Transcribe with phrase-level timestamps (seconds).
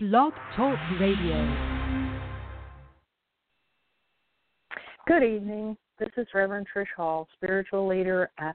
[0.00, 1.44] Blog Talk Radio.
[5.08, 5.76] Good evening.
[5.98, 8.54] This is Reverend Trish Hall, spiritual leader at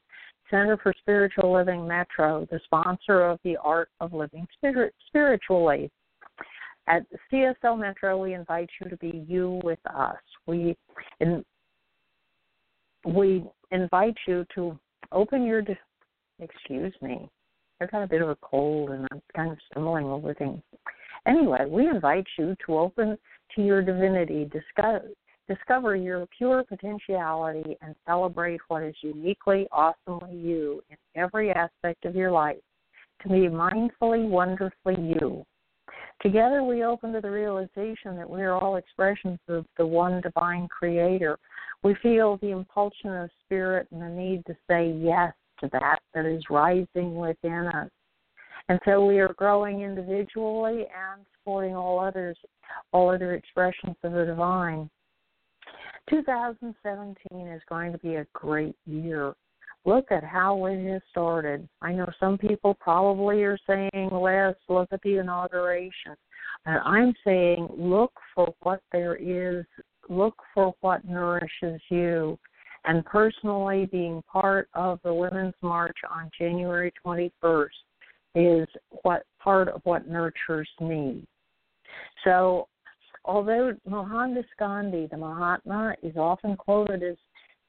[0.49, 5.91] Center for Spiritual Living Metro, the sponsor of the Art of Living Spirit, Spiritually.
[6.87, 10.15] At CSL Metro, we invite you to be you with us.
[10.47, 10.77] We
[11.19, 11.43] in,
[13.03, 14.79] we invite you to
[15.11, 15.61] open your.
[16.39, 17.29] Excuse me,
[17.81, 20.61] I've got a bit of a cold and I'm kind of stumbling over things.
[21.25, 23.17] Anyway, we invite you to open
[23.55, 25.03] to your divinity, discover,
[25.47, 32.15] discover your pure potentiality, and celebrate what is uniquely, awesomely you in every aspect of
[32.15, 32.57] your life.
[33.23, 35.45] To be mindfully, wonderfully you.
[36.21, 40.67] Together, we open to the realization that we are all expressions of the one divine
[40.67, 41.37] creator.
[41.83, 46.25] We feel the impulsion of spirit and the need to say yes to that that
[46.25, 47.89] is rising within us.
[48.69, 52.37] And so we are growing individually and supporting all others,
[52.91, 54.89] all other expressions of the divine.
[56.09, 59.33] 2017 is going to be a great year.
[59.85, 61.67] Look at how it has started.
[61.81, 66.15] I know some people probably are saying, let's look at the inauguration.
[66.65, 69.65] And I'm saying, look for what there is,
[70.09, 72.39] look for what nourishes you.
[72.85, 77.67] And personally, being part of the Women's March on January 21st
[78.35, 78.67] is
[79.03, 81.25] what part of what nurtures me.
[82.23, 82.67] So,
[83.25, 87.17] although Mohandas Gandhi, the Mahatma, is often quoted as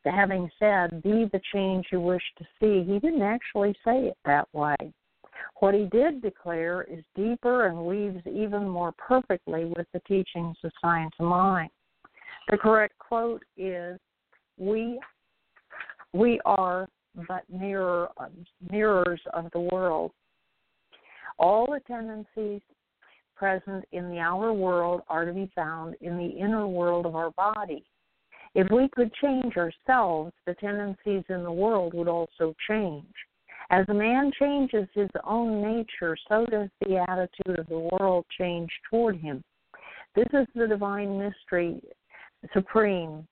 [0.05, 4.48] having said, Be the change you wish to see, he didn't actually say it that
[4.53, 4.77] way.
[5.61, 10.70] What he did declare is deeper and weaves even more perfectly with the teachings of
[10.81, 11.70] science of mind.
[12.48, 13.98] The correct quote is,
[14.59, 15.01] "We
[16.12, 16.89] we are
[17.29, 18.11] but mirror,
[18.70, 20.12] mirrors of the world.
[21.38, 22.60] All the tendencies
[23.34, 27.30] present in the outer world are to be found in the inner world of our
[27.32, 27.84] body.
[28.54, 33.12] If we could change ourselves, the tendencies in the world would also change.
[33.70, 38.70] As a man changes his own nature, so does the attitude of the world change
[38.89, 39.42] toward him.
[40.14, 41.80] This is the divine mystery
[42.52, 43.27] supreme.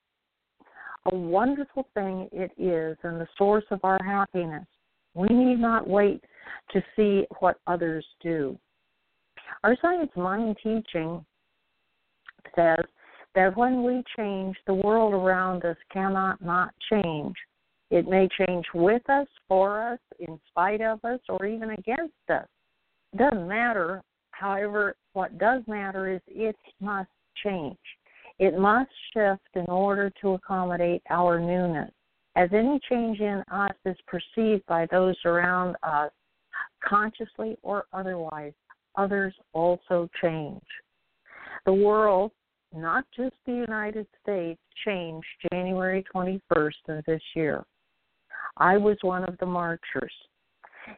[1.13, 4.67] A wonderful thing it is and the source of our happiness.
[5.15, 6.23] We need not wait
[6.73, 8.59] to see what others do.
[9.65, 11.25] Our science mind teaching
[12.57, 12.85] says
[13.35, 17.35] that when we change, the world around us cannot not change.
[17.91, 22.47] It may change with us, for us, in spite of us, or even against us.
[23.13, 24.03] It doesn't matter.
[24.31, 27.11] However, what does matter is it must
[27.45, 27.77] change.
[28.39, 31.93] It must shift in order to accommodate our newness.
[32.35, 36.11] As any change in us is perceived by those around us,
[36.83, 38.55] consciously or otherwise,
[38.97, 40.63] others also change.
[41.67, 42.33] The world,
[42.75, 47.65] not just the United States, changed January 21st of this year.
[48.57, 50.13] I was one of the marchers.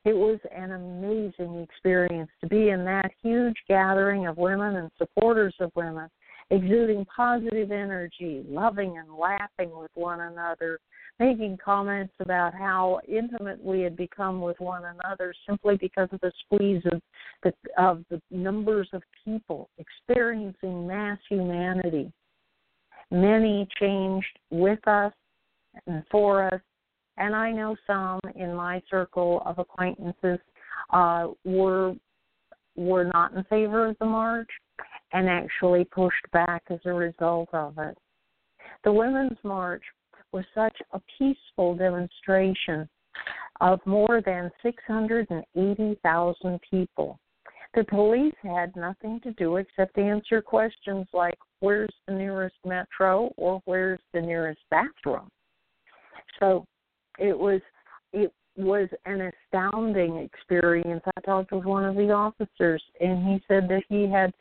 [0.04, 5.54] It was an amazing experience to be in that huge gathering of women and supporters
[5.60, 6.08] of women,
[6.50, 10.78] exuding positive energy, loving and laughing with one another,
[11.18, 16.32] making comments about how intimate we had become with one another simply because of the
[16.44, 17.00] squeeze of
[17.42, 22.12] the, of the numbers of people experiencing mass humanity.
[23.10, 25.12] Many changed with us
[25.86, 26.60] and for us,
[27.16, 30.38] and I know some in my circle of acquaintances
[30.92, 31.94] uh, were
[32.76, 34.48] were not in favor of the march
[35.14, 37.96] and actually pushed back as a result of it.
[38.82, 39.82] The Women's March
[40.32, 42.88] was such a peaceful demonstration
[43.60, 47.18] of more than 680,000 people.
[47.74, 53.62] The police had nothing to do except answer questions like where's the nearest metro or
[53.64, 55.28] where's the nearest bathroom.
[56.40, 56.66] So
[57.18, 57.60] it was
[58.12, 61.02] it was an astounding experience.
[61.16, 64.32] I talked with one of the officers and he said that he had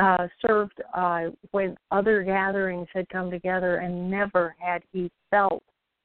[0.00, 5.62] uh, served uh, when other gatherings had come together, and never had he felt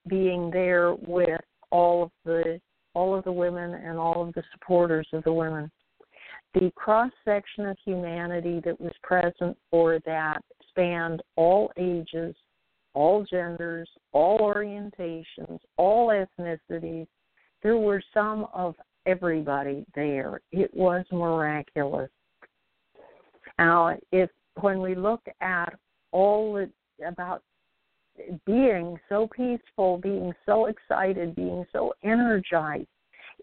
[0.07, 1.41] being there with
[1.71, 2.59] all of the
[2.93, 5.69] all of the women and all of the supporters of the women.
[6.53, 12.33] The cross section of humanity that was present for that spanned all ages,
[12.93, 17.07] all genders, all orientations, all ethnicities.
[17.61, 20.39] There were some of everybody there.
[20.53, 22.09] It was miraculous.
[23.57, 24.29] Now, if
[24.59, 25.77] when we look at
[26.11, 26.69] all the,
[27.05, 27.41] about
[28.45, 32.87] being so peaceful, being so excited, being so energized,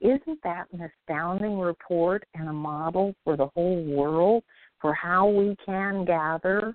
[0.00, 4.43] isn't that an astounding report and a model for the whole world
[4.81, 6.75] for how we can gather.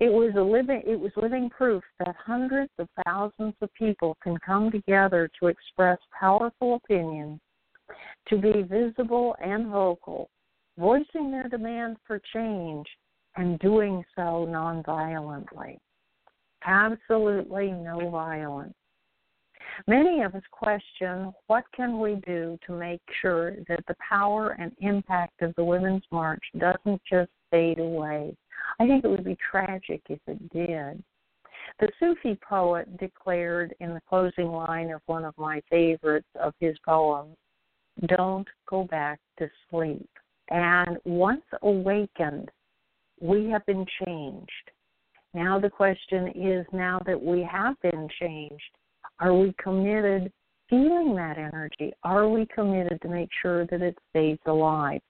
[0.00, 4.38] It was a living it was living proof that hundreds of thousands of people can
[4.38, 7.40] come together to express powerful opinions,
[8.28, 10.30] to be visible and vocal,
[10.78, 12.86] voicing their demand for change
[13.36, 15.78] and doing so nonviolently.
[16.64, 18.74] Absolutely no violence.
[19.86, 24.72] Many of us question what can we do to make sure that the power and
[24.78, 28.34] impact of the Women's March doesn't just fade away.
[28.78, 31.02] I think it would be tragic if it did.
[31.78, 36.76] The Sufi poet declared in the closing line of one of my favorites of his
[36.84, 37.36] poems,
[38.06, 40.08] Don't go back to sleep.
[40.50, 42.50] And once awakened,
[43.20, 44.50] we have been changed.
[45.34, 48.62] Now the question is now that we have been changed,
[49.20, 50.32] are we committed
[50.68, 51.92] feeling that energy?
[52.04, 55.00] Are we committed to make sure that it stays alive?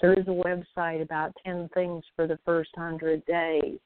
[0.00, 3.78] There is a website about 10 things for the first 100 days.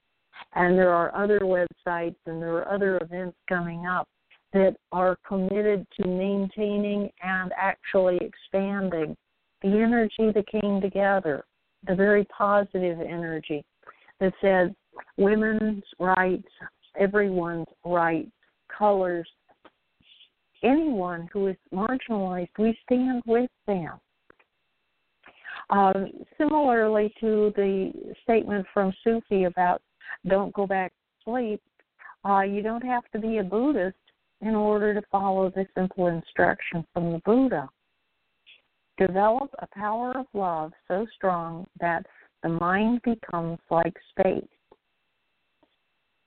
[0.54, 4.08] And there are other websites and there are other events coming up
[4.52, 9.16] that are committed to maintaining and actually expanding
[9.70, 11.44] the energy that came together,
[11.86, 13.64] the very positive energy
[14.20, 14.74] that said
[15.16, 16.48] women's rights,
[16.98, 18.30] everyone's rights,
[18.76, 19.28] colors,
[20.62, 23.92] anyone who is marginalized, we stand with them.
[25.68, 25.92] Uh,
[26.38, 27.92] similarly to the
[28.22, 29.82] statement from Rumi about
[30.28, 31.60] don't go back to sleep,
[32.24, 33.96] uh, you don't have to be a Buddhist
[34.42, 37.68] in order to follow the simple instruction from the Buddha.
[38.98, 42.06] Develop a power of love so strong that
[42.42, 44.44] the mind becomes like space.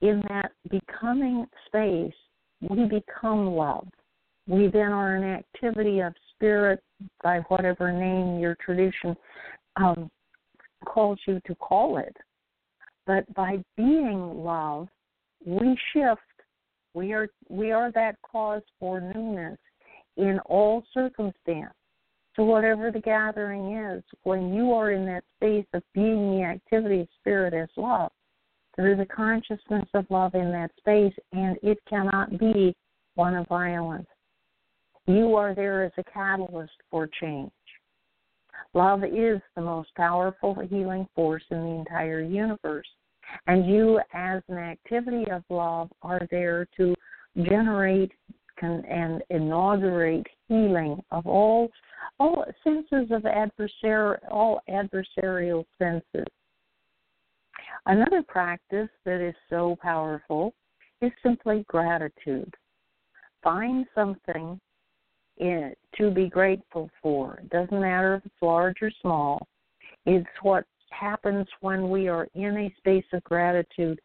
[0.02, 2.14] In that becoming space,
[2.62, 3.88] we become love.
[4.48, 6.82] We then are an activity of spirit
[7.24, 9.16] by whatever name your tradition
[9.76, 10.10] um,
[10.86, 12.16] calls you to call it.
[13.06, 14.88] But by being love,
[15.46, 16.22] we shift.
[16.94, 19.58] We are we are that cause for newness
[20.18, 21.74] in all circumstance.
[22.40, 27.02] So whatever the gathering is, when you are in that space of being the activity
[27.02, 28.14] of spirit as love,
[28.78, 32.74] is a consciousness of love in that space, and it cannot be
[33.16, 34.08] one of violence.
[35.06, 37.52] You are there as a catalyst for change.
[38.74, 42.88] Love is the most powerful healing force in the entire universe.
[43.48, 46.96] And you, as an activity of love, are there to
[47.36, 48.14] generate
[48.62, 51.70] and inaugurate healing of all
[52.20, 56.28] all senses of adversarial all adversarial senses.
[57.86, 60.54] Another practice that is so powerful
[61.02, 62.54] is simply gratitude.
[63.42, 64.60] Find something
[65.38, 67.40] in, to be grateful for.
[67.42, 69.48] It doesn't matter if it's large or small.
[70.06, 74.00] It's what happens when we are in a space of gratitude.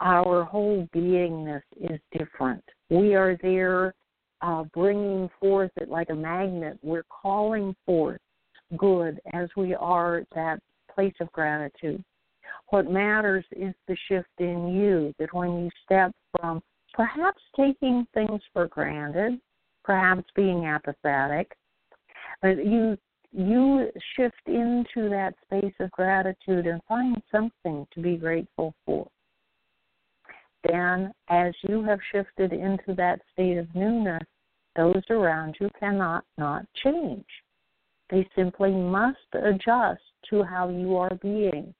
[0.00, 2.62] Our whole beingness is different.
[2.88, 3.94] We are there
[4.40, 6.78] uh, bringing forth it like a magnet.
[6.82, 8.20] We're calling forth
[8.76, 10.60] good as we are that
[10.94, 12.04] place of gratitude.
[12.68, 16.62] What matters is the shift in you that when you step from
[16.94, 19.40] perhaps taking things for granted
[19.88, 21.56] perhaps being apathetic,
[22.42, 22.96] but you
[23.32, 29.08] you shift into that space of gratitude and find something to be grateful for.
[30.64, 34.26] Then, as you have shifted into that state of newness,
[34.76, 37.26] those around you cannot not change.
[38.10, 40.00] They simply must adjust
[40.30, 41.74] to how you are being.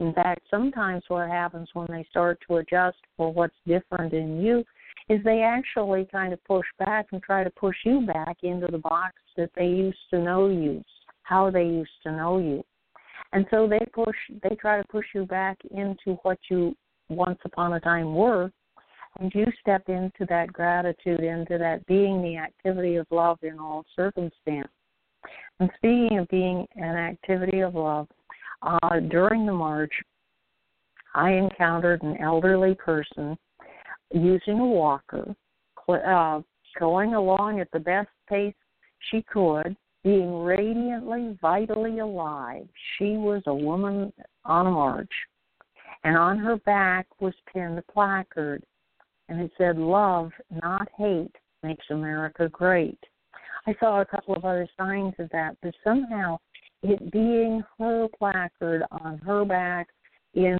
[0.00, 4.64] In fact, sometimes what happens when they start to adjust for what's different in you
[5.08, 8.78] is they actually kind of push back and try to push you back into the
[8.78, 10.82] box that they used to know you,
[11.22, 12.64] how they used to know you.
[13.32, 16.76] And so they push they try to push you back into what you
[17.16, 18.50] once upon a time were
[19.18, 23.84] and you step into that gratitude, into that being the activity of love in all
[23.94, 24.68] circumstance.
[25.60, 28.08] And speaking of being an activity of love,
[28.62, 29.92] uh, during the march,
[31.14, 33.36] I encountered an elderly person
[34.12, 35.34] using a walker,
[35.88, 36.40] uh,
[36.78, 38.54] going along at the best pace
[39.10, 42.66] she could, being radiantly, vitally alive.
[42.96, 44.12] She was a woman
[44.44, 45.12] on a march.
[46.04, 48.62] And on her back was pinned a placard,
[49.28, 52.98] and it said, Love, not hate, makes America great.
[53.66, 56.38] I saw a couple of other signs of that, but somehow
[56.82, 59.88] it being her placard on her back
[60.34, 60.58] in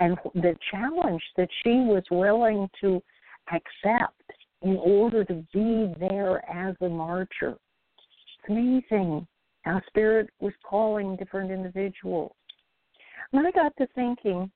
[0.00, 3.02] and the challenge that she was willing to
[3.50, 4.20] accept
[4.62, 7.56] in order to be there as a marcher.
[7.56, 9.26] It's amazing
[9.62, 12.32] how Spirit was calling different individuals.
[13.32, 14.50] And I got to thinking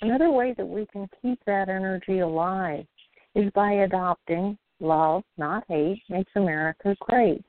[0.00, 2.86] another way that we can keep that energy alive
[3.34, 7.44] is by adopting love, not hate, makes America great.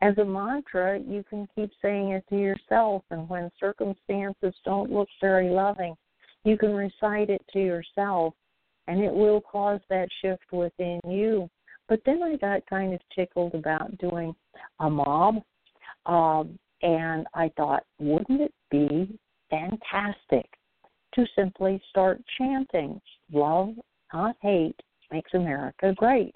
[0.00, 5.08] As a mantra, you can keep saying it to yourself, and when circumstances don't look
[5.20, 5.94] very loving,
[6.44, 8.34] you can recite it to yourself,
[8.86, 11.48] and it will cause that shift within you.
[11.88, 14.34] But then I got kind of tickled about doing
[14.80, 15.42] a mob,
[16.06, 19.18] um, and I thought, wouldn't it be
[19.50, 20.46] fantastic
[21.18, 23.00] to simply start chanting,
[23.32, 23.70] Love,
[24.12, 24.76] not hate,
[25.10, 26.34] makes America great?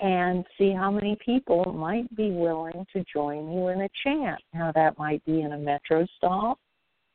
[0.00, 4.40] and see how many people might be willing to join you in a chant.
[4.54, 6.58] Now that might be in a metro stop,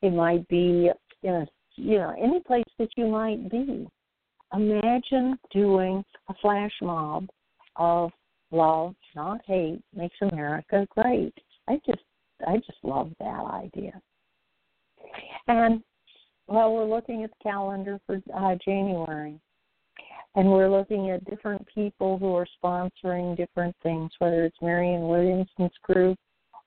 [0.01, 0.91] it might be
[1.23, 3.87] in a you know any place that you might be.
[4.53, 7.27] Imagine doing a flash mob
[7.75, 8.11] of
[8.51, 11.33] love, not hate, makes America great.
[11.67, 12.03] I just
[12.47, 13.99] I just love that idea.
[15.47, 15.81] And
[16.47, 19.39] while we're looking at the calendar for uh, January,
[20.35, 25.77] and we're looking at different people who are sponsoring different things, whether it's Marianne Williamson's
[25.83, 26.17] group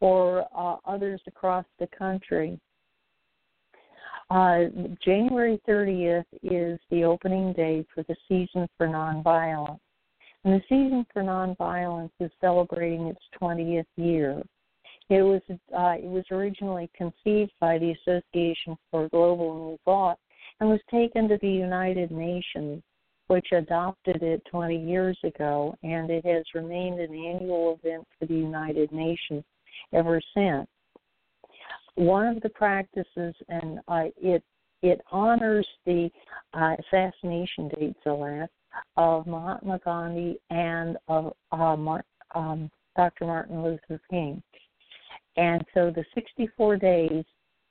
[0.00, 2.58] or uh, others across the country.
[4.30, 4.64] Uh,
[5.04, 9.78] January 30th is the opening day for the Season for Nonviolence.
[10.44, 14.42] And the Season for Nonviolence is celebrating its 20th year.
[15.10, 20.18] It was uh, it was originally conceived by the Association for Global New Thought
[20.60, 22.82] and was taken to the United Nations
[23.28, 28.34] which adopted it 20 years ago, and it has remained an annual event for the
[28.34, 29.44] United Nations
[29.92, 30.66] ever since.
[31.94, 34.42] One of the practices, and uh, it
[34.82, 36.08] it honors the
[36.54, 38.48] uh, assassination dates, alas,
[38.96, 41.76] of Mahatma Gandhi and of uh,
[42.34, 43.26] um, Dr.
[43.26, 44.40] Martin Luther King.
[45.38, 47.25] And so the 64 days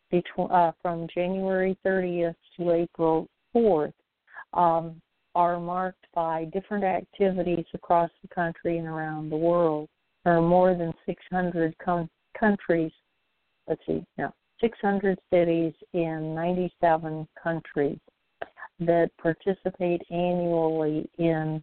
[0.09, 3.91] between, uh, from January 30th to April 4th
[4.53, 5.01] um,
[5.35, 9.89] are marked by different activities across the country and around the world.
[10.23, 12.09] There are more than 600 com-
[12.39, 12.91] countries,
[13.67, 17.99] let's see, no, 600 cities in 97 countries
[18.79, 21.61] that participate annually in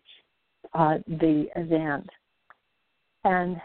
[0.74, 2.08] uh, the event.
[3.24, 3.56] And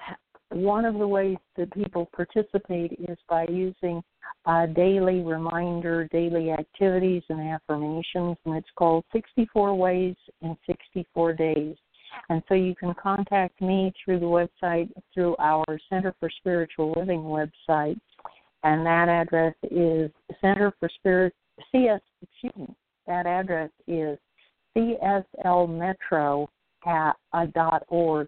[0.52, 4.02] one of the ways that people participate is by using
[4.46, 11.76] uh, daily reminder, daily activities, and affirmations, and it's called 64 Ways in 64 Days.
[12.30, 17.22] And so you can contact me through the website, through our Center for Spiritual Living
[17.22, 18.00] website,
[18.64, 21.34] and that address is Center for Spirit
[21.72, 22.02] CS.
[22.22, 22.76] Excuse me.
[23.08, 24.18] That address is
[24.78, 26.48] cslmetro
[26.86, 28.28] at uh, dot org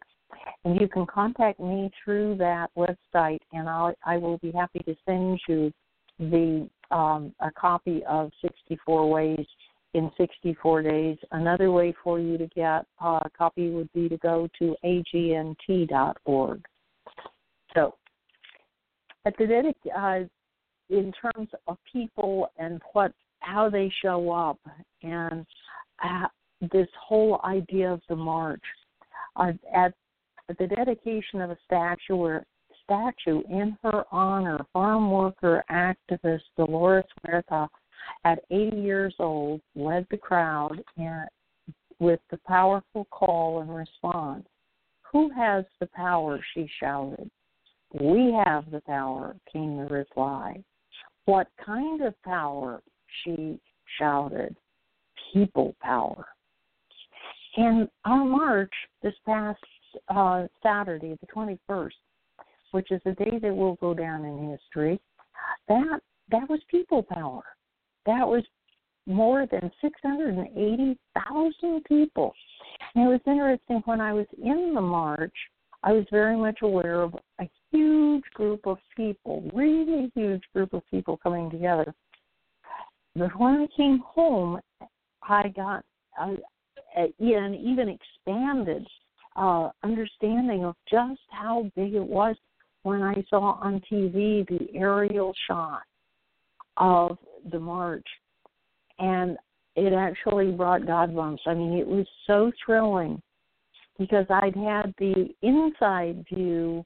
[0.63, 4.95] and you can contact me through that website, and I'll, I will be happy to
[5.05, 5.71] send you
[6.19, 9.45] the um, a copy of 64 Ways
[9.93, 11.17] in 64 Days.
[11.31, 16.65] Another way for you to get a copy would be to go to agnt.org.
[17.73, 17.95] So,
[19.25, 20.19] at the uh,
[20.89, 24.59] in terms of people and what how they show up,
[25.01, 25.45] and
[26.03, 26.27] uh,
[26.71, 28.61] this whole idea of the march.
[29.35, 29.93] Uh, at
[30.59, 32.41] the dedication of a statue
[32.83, 37.67] statue in her honor, farm worker activist Dolores Huerta,
[38.25, 41.25] at 80 years old, led the crowd in,
[41.99, 44.45] with the powerful call and response.
[45.11, 46.39] Who has the power?
[46.53, 47.29] she shouted.
[47.93, 50.63] We have the power, came the reply.
[51.25, 52.81] What kind of power?
[53.23, 53.59] she
[53.99, 54.55] shouted.
[55.33, 56.25] People power.
[57.57, 59.59] And our march this past
[60.09, 61.91] uh, Saturday, the 21st,
[62.71, 64.99] which is a day that will go down in history,
[65.67, 65.99] that
[66.31, 67.43] that was people power.
[68.05, 68.43] That was
[69.05, 72.33] more than 680,000 people.
[72.95, 75.35] And it was interesting when I was in the march,
[75.83, 80.83] I was very much aware of a huge group of people, really huge group of
[80.91, 81.93] people coming together.
[83.15, 84.59] But when I came home,
[85.23, 85.83] I got
[86.19, 86.35] uh,
[86.95, 88.87] an even expanded
[89.35, 92.35] uh, understanding of just how big it was
[92.83, 95.83] when I saw on TV the aerial shot
[96.77, 97.17] of
[97.51, 98.05] the march.
[98.99, 99.37] And
[99.75, 101.43] it actually brought God bumps.
[101.45, 103.21] I mean, it was so thrilling
[103.97, 106.83] because I'd had the inside view,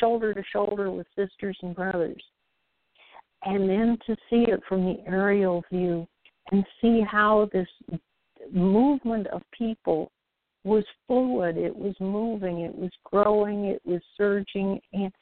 [0.00, 2.22] shoulder to shoulder with sisters and brothers.
[3.44, 6.08] And then to see it from the aerial view
[6.50, 7.68] and see how this
[8.52, 10.10] movement of people
[10.68, 15.12] was fluid, it was moving, it was growing, it was surging, and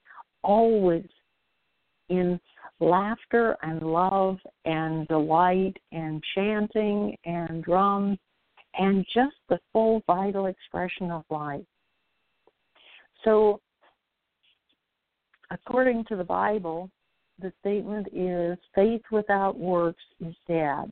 [0.42, 1.06] always
[2.08, 2.38] in
[2.80, 8.18] laughter and love and delight and chanting and drums
[8.74, 11.64] and just the full vital expression of life.
[13.24, 13.60] So,
[15.50, 16.90] according to the Bible,
[17.40, 20.90] the statement is faith without works is dead.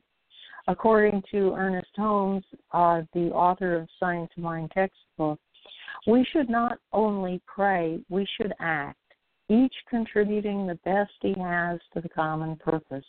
[0.67, 5.39] According to Ernest Holmes, uh, the author of Science Mind textbook,
[6.07, 8.97] we should not only pray, we should act,
[9.47, 13.05] each contributing the best he has to the common purpose,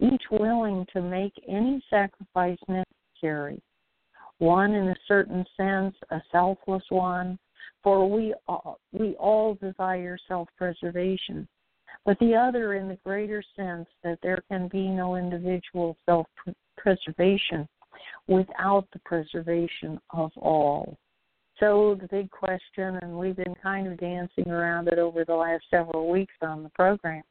[0.00, 3.62] each willing to make any sacrifice necessary,
[4.38, 7.38] one in a certain sense a selfless one,
[7.84, 11.46] for we all, we all desire self-preservation,
[12.04, 15.96] but the other in the greater sense that there can be no individual
[16.82, 17.68] self-preservation
[18.26, 20.96] without the preservation of all.
[21.60, 25.64] So the big question, and we've been kind of dancing around it over the last
[25.70, 27.22] several weeks on the program.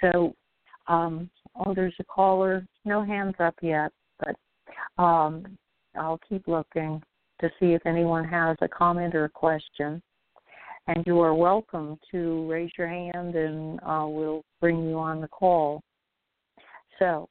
[0.00, 0.34] So,
[0.88, 2.66] um, oh, there's a caller.
[2.84, 5.56] No hands up yet, but um,
[5.96, 7.02] I'll keep looking
[7.40, 10.02] to see if anyone has a comment or a question.
[10.88, 15.28] And you are welcome to raise your hand, and uh, we'll bring you on the
[15.28, 15.82] call.
[16.98, 17.28] So,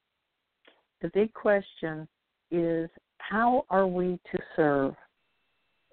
[1.02, 2.08] the big question
[2.52, 2.90] is
[3.20, 4.96] how are we to serve?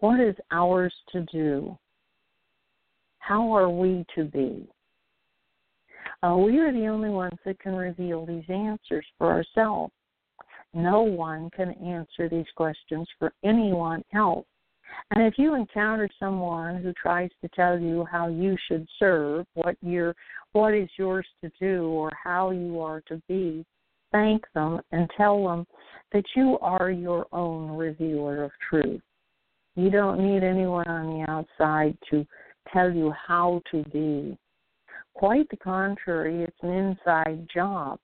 [0.01, 1.77] What is ours to do?
[3.19, 4.69] How are we to be?
[6.23, 9.93] Uh, we are the only ones that can reveal these answers for ourselves.
[10.73, 14.47] No one can answer these questions for anyone else.
[15.11, 19.77] And if you encounter someone who tries to tell you how you should serve, what
[19.83, 20.15] your
[20.53, 23.65] what is yours to do or how you are to be,
[24.13, 25.67] thank them and tell them
[26.13, 29.01] that you are your own revealer of truth.
[29.75, 32.27] You don't need anyone on the outside to
[32.73, 34.39] tell you how to be.
[35.15, 37.99] Quite the contrary, it's an inside job.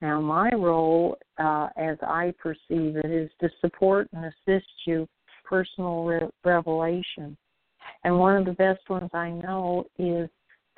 [0.00, 5.08] Now, my role, uh, as I perceive it, is to support and assist you
[5.44, 7.36] personal re- revelation.
[8.04, 10.28] And one of the best ones I know is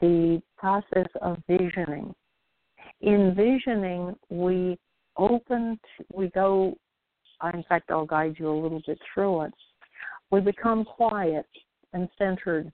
[0.01, 2.15] the process of visioning.
[3.05, 4.79] In visioning, we
[5.17, 5.79] open,
[6.13, 6.75] we go,
[7.53, 9.55] in fact, I'll guide you a little bit through it
[10.35, 11.47] we become quiet
[11.93, 12.73] and centered.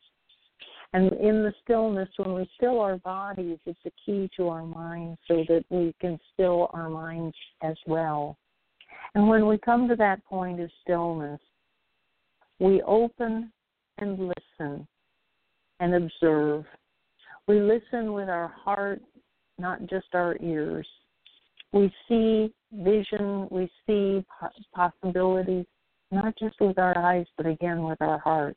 [0.95, 5.19] And in the stillness, when we still our bodies, it's a key to our minds
[5.29, 8.39] so that we can still our minds as well.
[9.15, 11.41] And when we come to that point of stillness,
[12.59, 13.53] we open
[13.99, 14.89] and listen
[15.81, 16.65] and observe.
[17.47, 19.03] We listen with our heart,
[19.61, 20.87] not just our ears.
[21.73, 24.25] We see vision, we see
[24.75, 25.67] possibilities,
[26.11, 28.57] not just with our eyes, but again with our heart.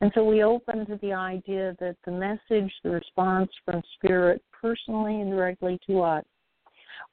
[0.00, 5.20] And so we open to the idea that the message, the response from Spirit, personally
[5.20, 6.24] and directly to us,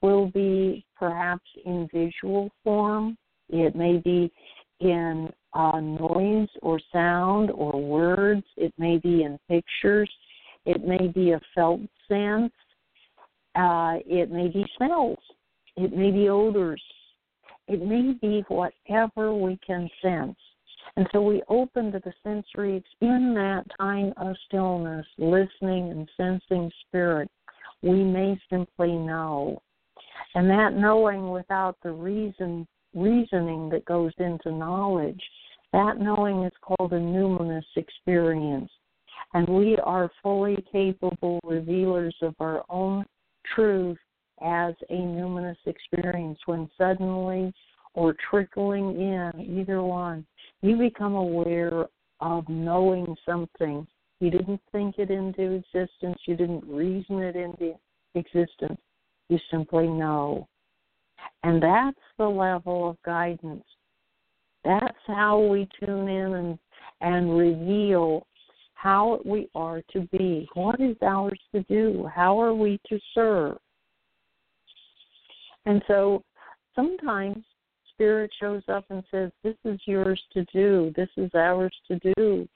[0.00, 3.16] will be perhaps in visual form.
[3.48, 4.32] It may be
[4.80, 8.44] in uh, noise or sound or words.
[8.56, 10.10] It may be in pictures.
[10.64, 12.52] It may be a felt sense.
[13.54, 15.18] Uh, it may be smells.
[15.76, 16.82] It may be odors.
[17.68, 20.36] It may be whatever we can sense.
[20.96, 26.70] And so we open to the sensory in that time of stillness, listening and sensing
[26.86, 27.30] spirit.
[27.82, 29.62] We may simply know.
[30.34, 35.22] And that knowing without the reason reasoning that goes into knowledge,
[35.72, 38.70] that knowing is called a numinous experience.
[39.34, 43.04] And we are fully capable revealers of our own
[43.54, 43.98] truth
[44.42, 47.52] as a numinous experience when suddenly
[47.94, 50.26] or trickling in, either one,
[50.62, 51.86] you become aware
[52.20, 53.86] of knowing something.
[54.20, 57.74] You didn't think it into existence, you didn't reason it into
[58.14, 58.80] existence,
[59.28, 60.48] you simply know.
[61.42, 63.64] And that's the level of guidance.
[64.64, 66.58] That's how we tune in and,
[67.00, 68.26] and reveal
[68.82, 70.48] how we are to be.
[70.54, 72.10] What is ours to do?
[72.12, 73.56] How are we to serve?
[75.66, 76.24] And so
[76.74, 77.44] sometimes
[77.94, 82.48] Spirit shows up and says, This is yours to do, this is ours to do.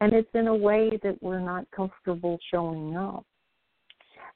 [0.00, 3.24] And it's in a way that we're not comfortable showing up.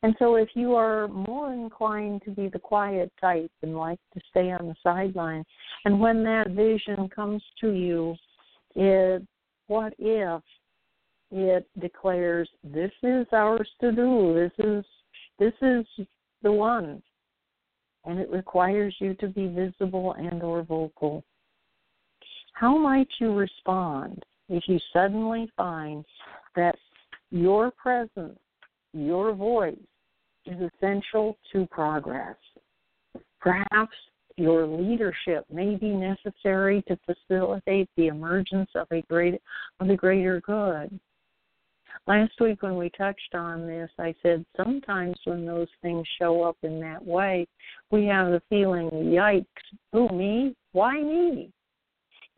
[0.03, 4.20] And so, if you are more inclined to be the quiet type and like to
[4.31, 5.44] stay on the sideline,
[5.85, 8.16] and when that vision comes to you,
[8.74, 9.24] it
[9.68, 10.42] what if
[11.31, 14.85] it declares this is ours to do, this is
[15.38, 16.07] this is
[16.43, 17.03] the one
[18.05, 21.23] and it requires you to be visible and or vocal.
[22.55, 26.05] How might you respond if you suddenly find
[26.57, 26.77] that
[27.31, 28.38] your presence
[28.95, 29.77] your voice
[30.47, 32.37] is essential to progress.
[33.41, 33.97] Perhaps
[34.37, 39.41] your leadership may be necessary to facilitate the emergence of a great
[39.81, 40.99] of the greater good.
[42.09, 46.57] Last week when we touched on this, I said sometimes when those things show up
[46.62, 47.47] in that way,
[47.90, 49.44] we have the feeling, yikes,
[49.92, 50.57] who me?
[50.73, 51.53] Why me?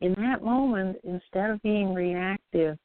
[0.01, 2.77] In that moment, instead of being reactive,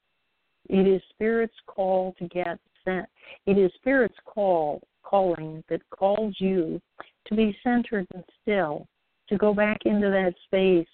[0.69, 3.07] it is Spirit's call to get sent.
[3.47, 6.81] It is Spirit's call, calling that calls you
[7.27, 8.87] to be centered and still,
[9.29, 10.87] to go back into that space,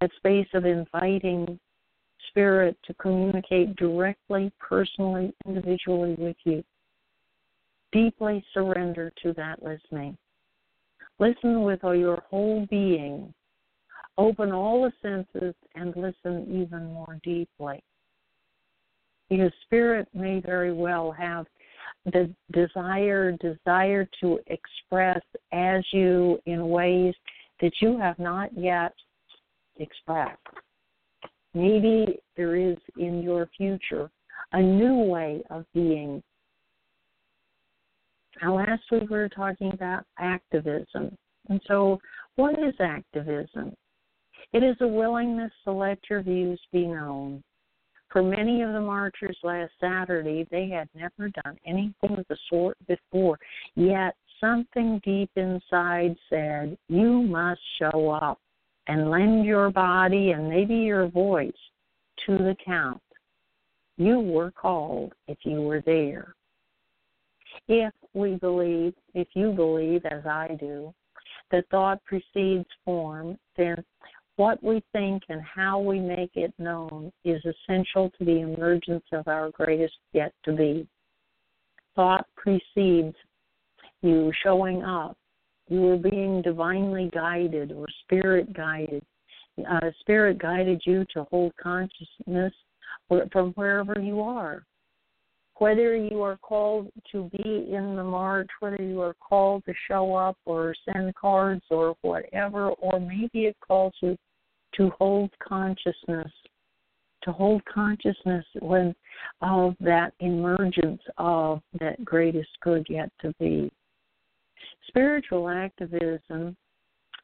[0.00, 1.60] that space of inviting
[2.30, 6.64] Spirit to communicate directly, personally, individually with you.
[7.92, 10.16] Deeply surrender to that listening.
[11.18, 13.34] Listen with all your whole being.
[14.16, 17.82] Open all the senses and listen even more deeply.
[19.28, 21.46] Because Spirit may very well have
[22.04, 25.20] the desire desire to express
[25.52, 27.14] as you in ways
[27.60, 28.94] that you have not yet
[29.76, 30.38] expressed.
[31.54, 34.10] Maybe there is in your future
[34.52, 36.22] a new way of being.
[38.42, 41.16] Now, last week we were talking about activism.
[41.48, 41.98] And so,
[42.36, 43.74] what is activism?
[44.52, 47.42] It is a willingness to let your views be known.
[48.10, 52.76] For many of the marchers last Saturday, they had never done anything of the sort
[52.88, 53.38] before,
[53.76, 58.40] yet something deep inside said, You must show up
[58.90, 61.52] and lend your body and maybe your voice
[62.26, 63.00] to the count.
[63.96, 66.34] You were called if you were there.
[67.68, 70.92] If we believe, if you believe, as I do,
[71.52, 73.76] that thought precedes form, then
[74.34, 79.28] what we think and how we make it known is essential to the emergence of
[79.28, 80.88] our greatest yet to be.
[81.94, 83.14] Thought precedes
[84.02, 85.16] you showing up.
[85.70, 89.04] You are being divinely guided or spirit guided.
[89.70, 92.52] Uh, spirit guided you to hold consciousness
[93.30, 94.64] from wherever you are.
[95.58, 100.16] Whether you are called to be in the march, whether you are called to show
[100.16, 104.16] up or send cards or whatever, or maybe it calls you
[104.76, 106.32] to hold consciousness,
[107.22, 108.92] to hold consciousness when
[109.40, 113.70] of that emergence of that greatest good yet to be.
[114.88, 116.56] Spiritual activism,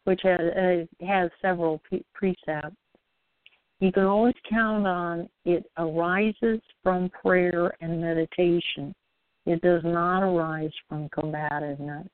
[0.05, 1.83] which has, uh, has several
[2.15, 2.77] precepts,
[3.81, 8.95] you can always count on it arises from prayer and meditation.
[9.45, 12.09] It does not arise from combativeness.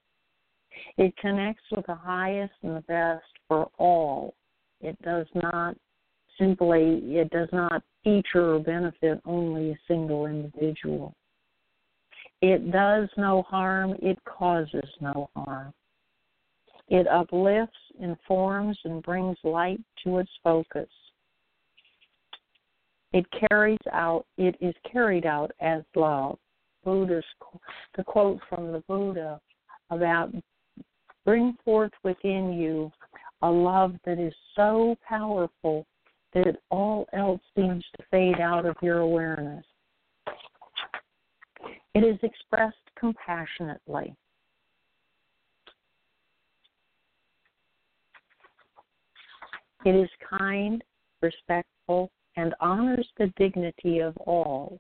[0.97, 4.35] It connects with the highest and the best for all
[4.81, 5.77] it does not
[6.39, 11.15] simply, it does not feature or benefit only a single individual.
[12.43, 15.73] It does no harm, it causes no harm.
[16.89, 20.89] It uplifts, informs, and brings light to its focus.
[23.13, 26.39] It carries out, it is carried out as love.
[26.85, 27.25] Buddha's,
[27.97, 29.41] the quote from the Buddha
[29.91, 30.33] about
[31.25, 32.91] bring forth within you
[33.43, 35.87] a love that is so powerful
[36.35, 39.65] that all else seems to fade out of your awareness.
[41.95, 44.15] It is expressed compassionately.
[49.85, 50.83] It is kind,
[51.21, 54.79] respectful, and honors the dignity of all.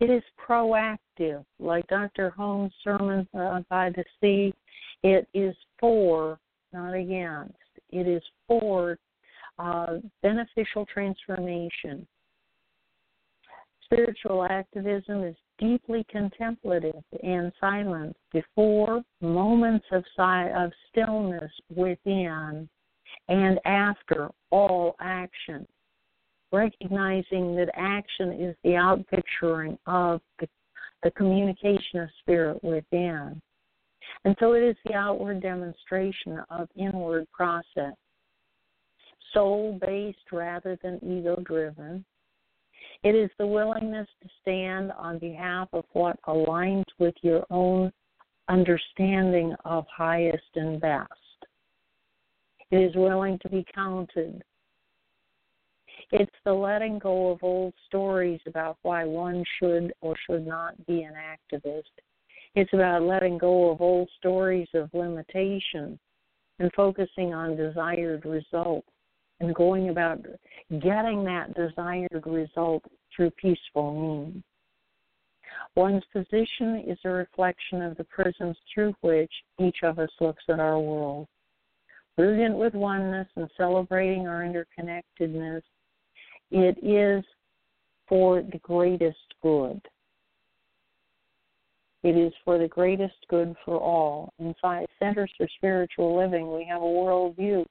[0.00, 2.30] It is proactive, like Dr.
[2.30, 4.52] Holmes' sermon uh, by the sea.
[5.02, 6.38] It is for
[6.72, 7.54] not against.
[7.90, 8.98] It is for
[9.58, 12.06] uh, beneficial transformation.
[13.84, 22.68] Spiritual activism is deeply contemplative and silent before moments of, si- of stillness within
[23.28, 25.66] and after all action,
[26.52, 30.48] recognizing that action is the outpicturing of the,
[31.02, 33.40] the communication of spirit within.
[34.24, 37.94] And so it is the outward demonstration of inward process,
[39.32, 42.04] soul based rather than ego driven.
[43.02, 47.92] It is the willingness to stand on behalf of what aligns with your own
[48.48, 51.10] understanding of highest and best.
[52.70, 54.42] It is willing to be counted.
[56.12, 61.02] It's the letting go of old stories about why one should or should not be
[61.02, 61.82] an activist
[62.56, 65.98] it's about letting go of old stories of limitation
[66.58, 68.88] and focusing on desired results
[69.40, 70.18] and going about
[70.80, 72.82] getting that desired result
[73.14, 74.42] through peaceful means.
[75.74, 80.60] One's position is a reflection of the prisms through which each of us looks at
[80.60, 81.26] our world.
[82.16, 85.62] Brilliant with oneness and celebrating our interconnectedness,
[86.50, 87.24] it is
[88.08, 89.80] for the greatest good.
[92.02, 94.32] It is for the greatest good for all.
[94.38, 94.54] In
[94.98, 97.66] Centers for Spiritual Living, we have a worldview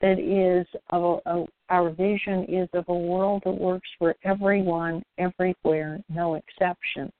[0.00, 6.00] that is a, a, our vision is of a world that works for everyone, everywhere,
[6.08, 7.10] no exception.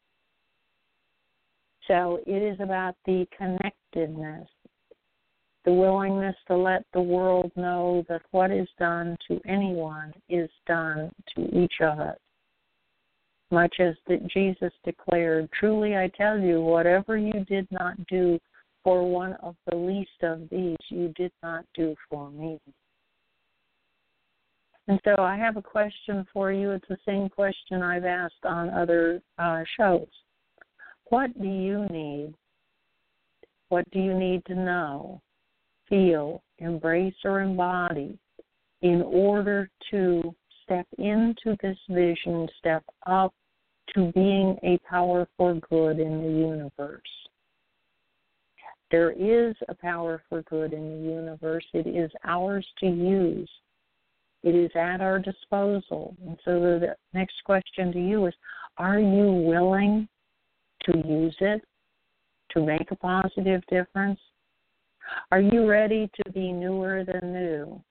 [1.88, 4.48] So it is about the connectedness,
[5.64, 11.10] the willingness to let the world know that what is done to anyone is done
[11.34, 12.18] to each of us.
[13.52, 18.40] Much as that Jesus declared, Truly I tell you, whatever you did not do
[18.86, 22.56] for one of the least of these, you did not do for me.
[24.86, 26.70] And so I have a question for you.
[26.70, 30.06] It's the same question I've asked on other uh, shows.
[31.06, 32.32] What do you need?
[33.70, 35.20] What do you need to know,
[35.88, 38.16] feel, embrace, or embody
[38.82, 43.34] in order to step into this vision, step up
[43.96, 47.25] to being a power for good in the universe?
[48.90, 51.64] There is a power for good in the universe.
[51.72, 53.50] It is ours to use.
[54.42, 56.14] It is at our disposal.
[56.24, 58.34] And so the next question to you is
[58.78, 60.08] Are you willing
[60.84, 61.62] to use it
[62.50, 64.20] to make a positive difference?
[65.32, 67.82] Are you ready to be newer than new?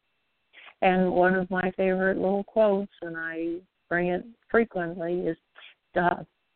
[0.81, 3.55] And one of my favorite little quotes, and I
[3.89, 5.37] bring it frequently, is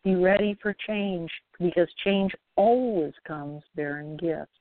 [0.03, 4.51] be ready for change because change always comes bearing gifts.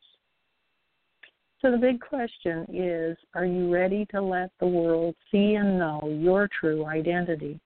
[1.61, 6.01] So the big question is are you ready to let the world see and know
[6.20, 7.59] your true identity?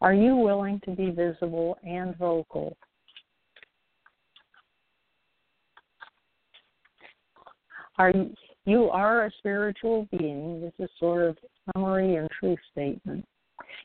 [0.00, 2.76] Are you willing to be visible and vocal
[7.98, 10.60] Are you, you are a spiritual being.
[10.60, 11.36] This is sort of
[11.72, 13.24] summary and truth statement.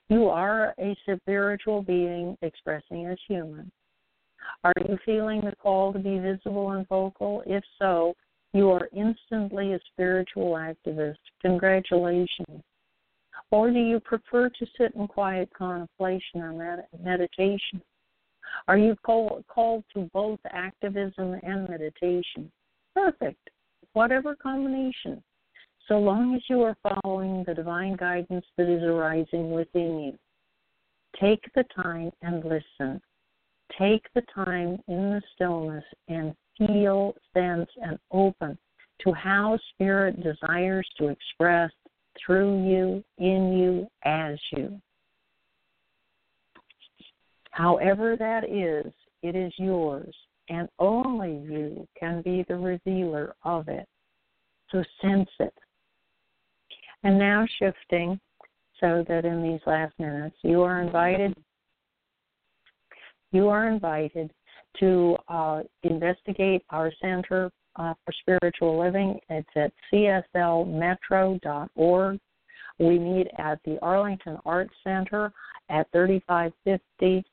[0.10, 3.72] You are a spiritual being expressing as human.
[4.64, 7.44] Are you feeling the call to be visible and vocal?
[7.46, 8.16] If so,
[8.54, 11.18] you are instantly a spiritual activist.
[11.42, 12.64] Congratulations.
[13.52, 17.82] Or do you prefer to sit in quiet contemplation or med- meditation?
[18.68, 22.52] Are you call, called to both activism and meditation?
[22.96, 23.50] Perfect
[23.94, 25.24] whatever combination,
[25.90, 30.20] so long as you are following the divine guidance that is arising within you.
[31.20, 33.02] Take the time and listen.
[33.78, 38.58] Take the time in the stillness and feel, sense, and open
[39.04, 41.72] to how Spirit desires to express
[42.24, 44.80] through you, in you, as you.
[47.52, 50.16] However that is, it is yours
[50.50, 53.88] and only you can be the revealer of it.
[54.72, 55.54] So sense it.
[57.04, 58.20] And now shifting
[58.80, 61.36] so that in these last minutes you are invited
[63.32, 64.32] you are invited
[64.80, 69.20] to uh, investigate our Center uh, for Spiritual Living.
[69.30, 71.40] It's at cslmetro.org.
[72.80, 75.32] We meet at the Arlington Arts Center
[75.70, 77.24] at 3550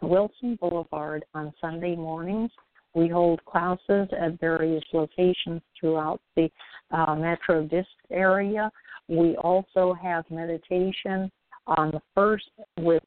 [0.00, 2.50] Wilson Boulevard on Sunday mornings.
[2.94, 6.50] We hold classes at various locations throughout the
[6.90, 8.70] uh, Metro District area.
[9.08, 11.30] We also have meditation
[11.66, 13.02] on the first with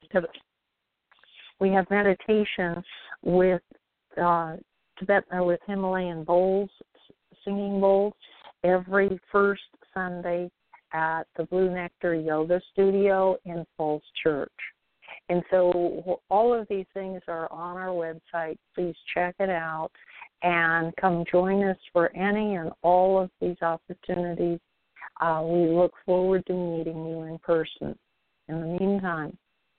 [1.59, 2.83] we have meditation
[3.23, 3.61] with
[4.21, 4.57] uh,
[4.99, 6.69] Tibet uh, with Himalayan bowls,
[7.43, 8.13] singing bowls,
[8.63, 10.49] every first Sunday
[10.93, 14.51] at the Blue Nectar Yoga Studio in Falls Church.
[15.29, 18.57] And so all of these things are on our website.
[18.75, 19.89] Please check it out
[20.43, 24.59] and come join us for any and all of these opportunities.
[25.21, 27.97] Uh, we look forward to meeting you in person.
[28.47, 29.35] In the meantime,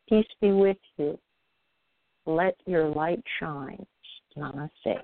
[0.09, 1.19] peace be with you.
[2.25, 3.87] Let your light shine.
[4.37, 5.03] Namaste.